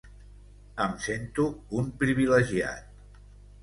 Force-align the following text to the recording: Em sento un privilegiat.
Em 0.85 0.95
sento 1.05 1.47
un 1.83 1.95
privilegiat. 2.03 2.95